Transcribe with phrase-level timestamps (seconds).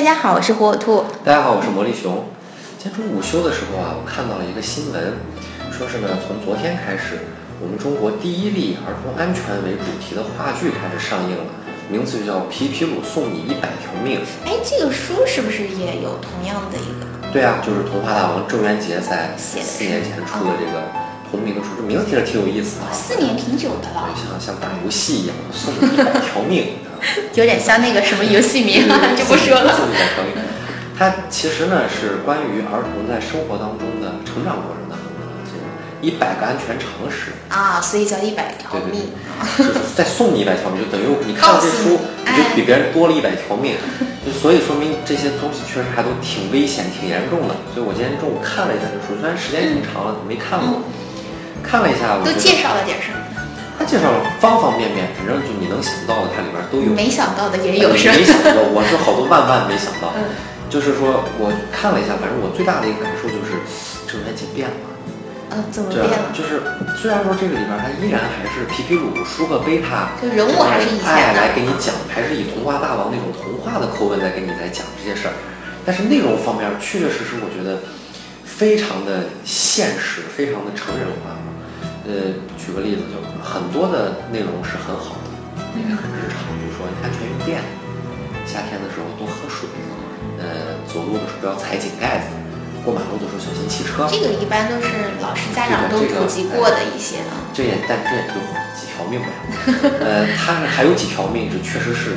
[0.00, 1.04] 大家好，我是火火兔。
[1.22, 2.24] 大家好，我是魔力熊。
[2.78, 5.12] 今天中午午休的时候啊，我看到了一个新闻，
[5.70, 7.20] 说是呢，从昨天开始，
[7.60, 11.44] 我们中国第一例儿童安全为主题的话剧开始上映了，
[11.90, 14.20] 名字就叫《皮皮鲁送你一百条命》。
[14.48, 17.04] 哎，这个书是不是也有同样的一个？
[17.30, 20.80] 对啊，就是童话大王郑渊洁在四年前出的这个
[21.30, 22.92] 同名的书，这名字听着挺有意思的啊。
[22.92, 26.74] 四年挺久的了，像像打游戏一样，送你一百条命。
[27.32, 29.74] 有点像那个什么游戏名，就不说了。
[29.74, 30.34] 送你一百条命。
[30.98, 34.94] 它其实呢是关于儿童在生活当中的成长过程的
[35.48, 35.64] 这个
[36.02, 37.32] 一百个安全常识。
[37.48, 39.08] 啊，所以叫一百条命。
[39.56, 43.76] 就是再送你一百条命，就等于你看了这书，你就比别人多了一百条命。
[44.20, 47.56] 就所以说明这些东西确实还都挺危险、挺严重的。
[47.72, 50.84] 所以我今天中午看了一下这书，虽然时间挺长了，没看过，
[51.62, 52.18] 看了一下。
[52.24, 53.18] 都介绍了点什么？
[53.78, 56.92] 他介绍了方方面面，反正就你能想到的，它里边都有。
[56.92, 60.12] 没想到的也有，是没想到，我是好多万万没想到。
[60.68, 63.56] 就是说，我看了一下，反正我最大的一个感受就是
[64.06, 64.76] 郑渊洁变了。
[65.50, 66.30] 嗯，怎么变了？
[66.30, 66.62] 就是
[66.94, 75.34] 虽然说这个里边它依然还是皮皮鲁、舒克贝塔，就人物还是以前的，来给你讲，还是以童话大王那种童话的口吻在给你在讲这些事儿，
[75.82, 77.82] 但是内容方面确确实实，我觉得
[78.60, 81.32] 非常的现实，非常的成人化。
[82.04, 85.32] 呃，举个例子，就很多的内容是很好的，
[85.80, 87.64] 也很日常，比如说安全用电，
[88.44, 89.64] 夏天的时候多喝水。
[90.36, 92.36] 呃，走路的时候不要踩井盖子，
[92.84, 94.04] 过马路的时候小心汽车。
[94.12, 97.40] 这个一般都是老师家长都普及过的一些啊。
[97.56, 98.36] 这也，但这也就
[98.76, 99.32] 几条命呗。
[100.04, 102.12] 呃，他还有几条命，这确实是，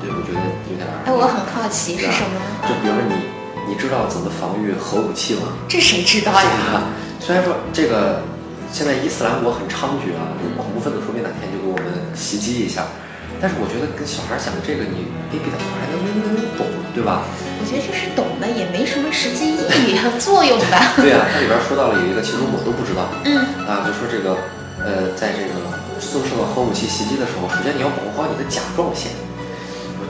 [0.00, 0.40] 对我觉得
[0.72, 0.88] 有点。
[1.04, 2.40] 哎，我很好奇是什么？
[2.64, 3.28] 就比如说你，
[3.68, 5.52] 你知道怎么防御核武器吗？
[5.68, 6.82] 这谁知道呀？
[7.20, 8.22] 虽然说这个
[8.72, 12.84] 现在伊斯兰国很猖獗啊，就恐怖分子说不定哪天就给我们袭击一下。
[13.40, 16.64] 但是我觉得跟小孩讲这个，你得给他还能能懂，
[16.94, 17.24] 对吧？
[17.60, 20.94] 我觉得就是懂的也没什么实际意义和作用吧。
[20.96, 23.04] 对啊，它里边说到了有一个，其实我都不知道。
[23.26, 23.36] 嗯。
[23.68, 24.36] 啊，就说这个，
[24.80, 25.60] 呃，在这个
[26.00, 29.12] 遭受到核武器袭击的时候，首先你要保护好你的甲状腺。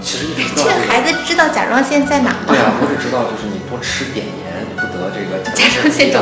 [0.04, 0.68] 我其实一直不知道。
[0.68, 2.52] 这个孩子知道甲状腺在哪吗？
[2.52, 6.20] 对啊，我只知道就是你多吃碘盐，你不得这个甲状腺肿。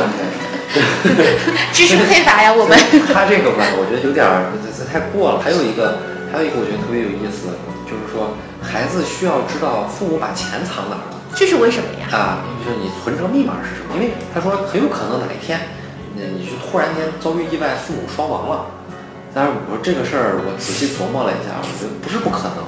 [1.75, 2.79] 知识匮乏呀，我们。
[3.11, 4.23] 他这个吧，我觉得有点
[4.63, 5.39] 这这太过了。
[5.43, 5.99] 还有一个。
[6.33, 7.53] 还有一个我觉得特别有意思，
[7.85, 11.21] 就是说孩子需要知道父母把钱藏哪儿了。
[11.37, 12.09] 这是为什么呀？
[12.09, 13.93] 啊，就是你存折密码是什么？
[13.93, 15.61] 因为他说很有可能哪一天，
[16.17, 18.65] 那你就突然间遭遇意外，父母双亡了。
[19.29, 22.65] 但是我说这个事儿，我仔细琢磨了一下，我觉得不是不可能。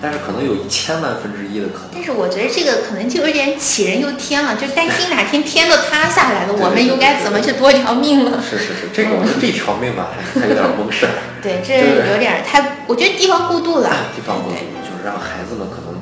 [0.00, 1.90] 但是可能有一千万分之一的可能。
[1.94, 8.42] 但是我觉得这个可能就有点杞人忧天了，就担心哪天天都塌下来了， 我们又该怎么去多条命了？
[8.42, 11.12] 是是是，这个我觉得这条命吧，还还有点蒙事儿。
[11.42, 11.74] 对，这
[12.12, 13.90] 有点太，我觉得地方过度了。
[14.14, 15.94] 地方过度，就是让孩子们可能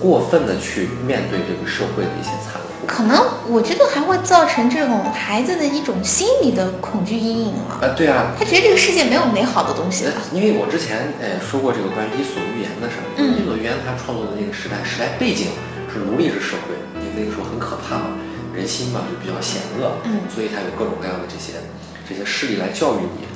[0.00, 2.57] 过分的去面对这个社会的一些残酷。
[2.86, 3.18] 可能
[3.48, 7.80] 我觉得还会造成这种孩子的一种心理的恐惧阴影了。
[7.82, 10.12] 啊，对啊，他觉得这个世界没有美好的东西了。
[10.32, 13.04] 因为我之前呃说过这个关于《伊索寓言》的事儿，
[13.36, 15.48] 《伊索寓言》他创作的那个时代，时代背景
[15.92, 18.16] 是奴隶制社会，你那个时候很可怕嘛，
[18.54, 21.60] 人心嘛就比较险恶，嗯，所以他有各种各样的这些
[22.08, 23.28] 这些势力来教育你。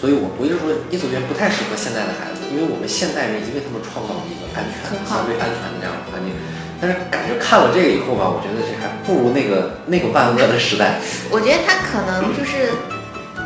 [0.00, 6.36] 所以我我就说，《伊索寓言》不太适合现在的孩子，因为我们现代人已经为他们创造了一个安全、相对安全的这样的环境。
[6.76, 11.00] 但是感觉看了这个以后吧，我觉得这还不如那个那个万恶的时代。
[11.30, 12.74] 我觉得它可能就是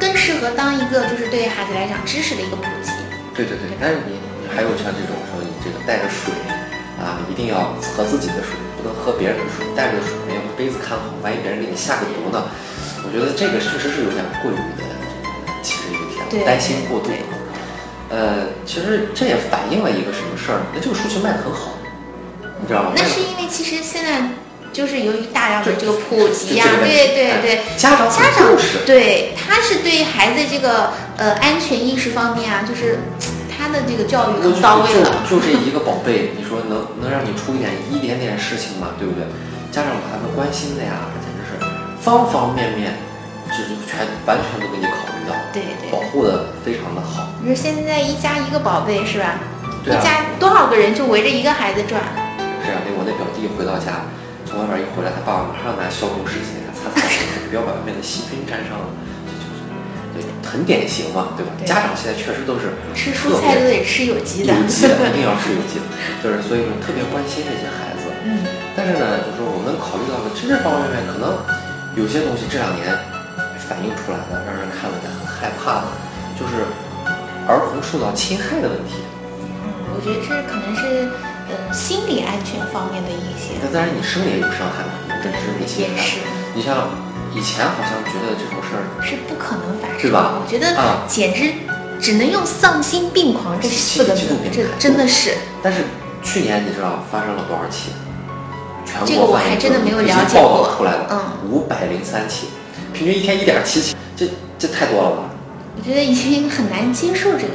[0.01, 2.91] 更适合当一个就是对于孩子来讲知识的一个普及。
[3.37, 6.33] 对对对，但是你你还有像这种说你这个带着水
[6.97, 12.41] 啊，一定要喝自己的水，不能喝别人的水，带着水要杯子看好，万一别人给你下个毒呢？
[13.05, 14.83] 我觉得这个确实是有点过于的
[15.61, 16.01] 其实有
[16.33, 17.13] 点，担心过度。
[18.09, 20.61] 呃，其实这也反映了一个什么事儿？
[20.75, 21.73] 那这个书其实卖的很好。
[22.61, 22.93] 你知道吗？
[22.97, 24.31] 那是因为其实现在
[24.73, 28.47] 就是由于大量的这个普及呀，对对对，家长家长
[28.87, 32.99] 对他是对孩子这个呃安全意识方面啊，就是
[33.51, 35.25] 他的这个教育更到位了。
[35.29, 38.89] 就这一个宝贝，你说能能让你出一点一点点事情吗？
[38.99, 39.25] 对不对？
[39.73, 41.59] 家长把他们关心的呀，简直是
[42.01, 42.95] 方方面面，
[43.49, 45.06] 就是全完全都给你考
[45.57, 47.33] 对对，保护的非常的好。
[47.41, 49.41] 你说现在一家一个宝贝是吧？
[49.83, 49.97] 对啊。
[49.97, 51.97] 一家多少个人就围着一个孩子转？
[52.61, 54.05] 是啊，那我那表弟回到家，
[54.45, 58.85] 从外面一回来，他爸爸马上拿消毒湿巾给他擦擦手，不要把外面的细菌沾上了。
[60.13, 61.57] 这就是，对，很典型嘛，对吧？
[61.65, 65.89] 家长现在确实都是吃蔬菜都得吃有机的，有机的一定要吃有机的，
[66.21, 68.13] 就是所以说特别关心这些孩子。
[68.29, 68.45] 嗯。
[68.77, 71.33] 但是呢，就是说我们考虑到的真正方方面面，可能
[71.97, 72.93] 有些东西这两年
[73.57, 75.87] 反映出来的，让人看了也很害怕的，
[76.39, 76.65] 就是
[77.47, 78.95] 儿童受到侵害的问题。
[79.63, 81.11] 嗯，我觉得这可能是。
[81.49, 83.55] 呃心理安全方面的一些。
[83.63, 86.19] 那当然，你生理也有伤害嘛，认知你心也是。
[86.57, 86.91] 你像
[87.33, 90.35] 以前好像觉得这种事儿是不可能发生，对吧？
[90.35, 90.75] 我觉得
[91.07, 91.55] 简直
[92.01, 95.37] 只能用丧心病狂这四个字，这真的是。
[95.63, 95.85] 但是
[96.21, 97.93] 去年你知道发生了多少起？
[98.85, 100.75] 全这个我还真的没有了解过。
[100.77, 102.49] 出来了，嗯，五百零三起，
[102.93, 104.27] 平均一天一点七起，这
[104.59, 105.23] 这太多了吧？
[105.77, 107.55] 我觉得已经很难接受这个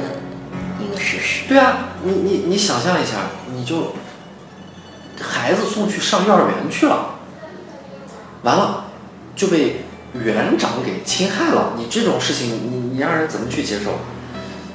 [0.80, 1.48] 一个事实。
[1.48, 3.94] 对啊，你你你想象一下，你就
[5.20, 7.16] 孩子送去上幼儿园去了，
[8.42, 8.84] 完了
[9.34, 9.84] 就被
[10.14, 13.92] 园长给侵害了，你这种事情你你让人怎么去接受？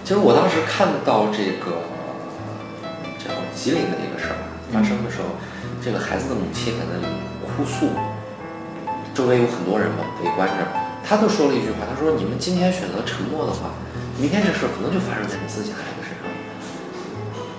[0.03, 1.83] 其实我当时看到这个
[3.17, 4.35] 叫吉林的一个事儿
[4.73, 5.27] 发生的时候。
[5.79, 7.05] 这个孩子的母亲在那里
[7.45, 7.87] 哭诉，
[9.13, 10.65] 周围有很多人嘛围观着，
[11.07, 13.71] 他就说了一句话，他说：“你们今天选择沉默的话，
[14.19, 16.27] 明天这事可能就发生在你自己孩子身上。”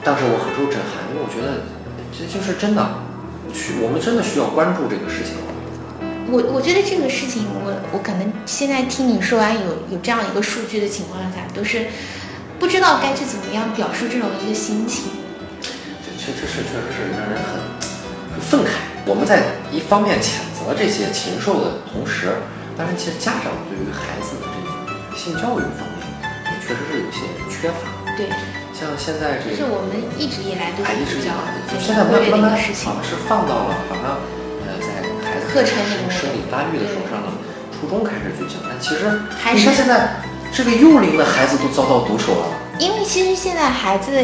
[0.04, 1.64] 当时我很受震撼，因为我觉得
[2.12, 2.84] 这就是真的，
[3.54, 5.32] 需我们真的需要关注这个事情。
[6.28, 11.86] 我我觉得这个事情，我我可能现在听你说完有有这样一个数据的情况下，都是
[12.60, 15.08] 不知道该去怎么样表述这种一个心情。
[16.04, 17.64] 这确实是确实是让人很。
[18.38, 18.68] 愤慨，
[19.04, 19.42] 我们在
[19.72, 22.36] 一方面谴责这些禽兽的同时，
[22.78, 26.06] 当然，其实家长对于孩子的这个性教育方面，
[26.46, 27.90] 也确实是有些缺乏。
[28.16, 28.30] 对，
[28.70, 31.34] 像现在这个，是我们一直以来都是比较，
[31.66, 34.22] 就现在慢慢慢慢好像是放到了好像
[34.62, 37.34] 呃在孩子课程里面生理发育的时候上了
[37.74, 40.14] 初中开始去讲，但其实还是现在
[40.54, 42.46] 这个幼龄的孩子都遭到毒手了。
[42.78, 44.14] 因为其实现在孩子。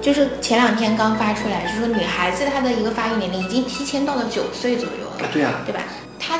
[0.00, 5.28] 就是前两天刚发出来，就是说女孩子她的一个发育年龄已经提前到了九岁左右了。
[5.32, 5.80] 对呀，对吧？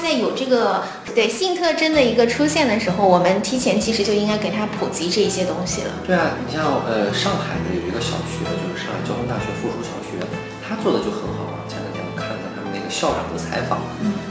[0.03, 0.83] 她在有这个
[1.15, 5.95] 对性特征的一个出现的时候，我们提前其实就应该给他普及这些东西了。
[6.05, 10.19] 对啊，你像呃上海的有一个小学，就是上海交通大学附属小学，
[10.59, 11.63] 他做的就很好啊。
[11.71, 13.79] 前两天我看了他们那个校长的采访，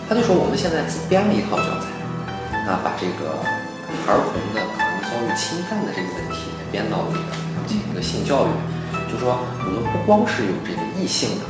[0.09, 1.87] 他就说我们现在自编了一套教材，
[2.67, 3.39] 啊，把这个
[4.11, 7.31] 儿童的可能遭遇侵犯的这个问题编到里面，
[7.63, 8.51] 进行一个性教育。
[9.07, 11.47] 就说我们不光是有这个异性的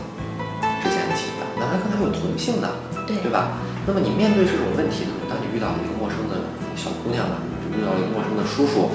[0.78, 2.70] 之间的侵犯，那还可能还有同性的，
[3.10, 3.58] 对对吧？
[3.86, 6.38] 那么你面对这种问题的时候，当你遇到一个陌生的
[6.78, 7.42] 小姑娘了，
[7.74, 8.89] 遇到一个陌生的叔叔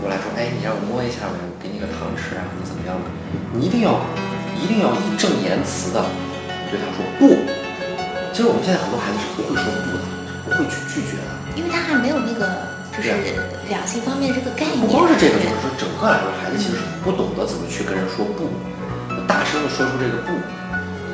[0.00, 3.06] 过来说，哎，你让我摸一下，我给你个糖吃啊，你怎么样的？
[3.52, 3.98] 你一定要
[4.54, 5.98] 一定要义正言辞的
[6.70, 7.34] 对他说不。
[8.30, 10.04] 其实我们现在很多孩子是不会说不的，
[10.46, 12.78] 不会去拒绝的，因为他还没有那个。
[12.98, 13.14] 就是
[13.70, 18.50] 两性方面这个概念，不光是这个，就是说整个来说，孩子其实是不懂得怎么去跟人说不，
[19.22, 20.34] 大声的说出这个不，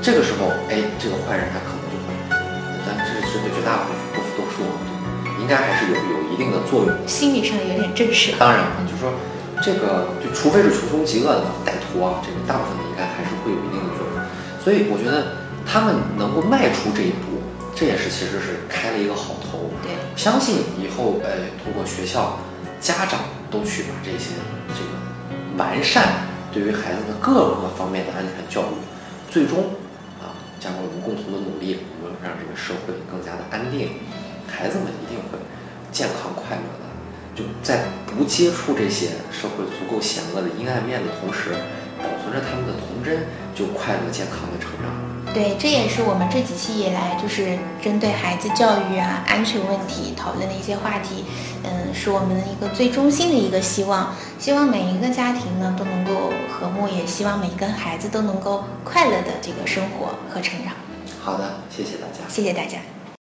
[0.01, 1.84] 这个时候，哎，这个坏人他可能
[3.65, 4.67] 大多数多说，
[5.41, 8.37] 应该还是有有一定的作用，心理上有点震慑。
[8.39, 9.11] 当然了，就是说
[9.63, 14.23] 这个，就除非是穷凶极恶的歹徒啊，这个大部分的应该还是会有一定的作用。
[14.63, 15.35] 所以我觉得
[15.67, 17.41] 他们能够迈出这一步。
[17.77, 22.39] 这也是其实是开了一个好头，对，相信以后，呃，通过学校、
[22.81, 23.19] 家长
[23.51, 24.31] 都去把这些
[24.69, 26.23] 这个完善
[26.53, 28.79] 对于孩子的各个方面的安全教育，
[29.29, 29.65] 最终
[32.25, 34.01] 让这个社会更加的安定，
[34.49, 35.39] 孩子们一定会
[35.93, 36.85] 健康快乐的。
[37.37, 41.51] 就在不接触这些社会足够险恶的阴暗面的同时，
[41.99, 45.35] 保存着他们的童真，就快乐健康的成长。
[45.35, 51.25] 对，这也是我们这几期以来就是针对孩子教育啊、安全问题讨论的一些话题，
[51.65, 54.15] 嗯，是我们的一个最中心的一个希望。
[54.39, 60.73] 希望每一个家庭呢都能够和睦，也希望每一个孩子都能够快乐的这个生活和成长。
[61.25, 62.29] 好的，谢谢大家。
[62.29, 62.79] 谢谢大家。